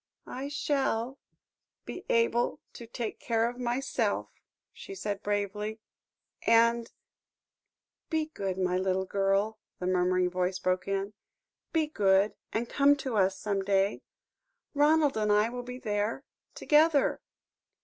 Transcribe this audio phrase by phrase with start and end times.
[0.25, 1.19] "I shall
[1.85, 4.29] be able to take care of myself,"
[4.73, 5.79] she said bravely,
[6.41, 6.91] "and"
[8.09, 11.13] "Be good, my little girl," the murmuring voice broke in,
[11.71, 14.01] "be good and come to us some day
[14.73, 16.23] Ronald and I will be there
[16.55, 17.21] together.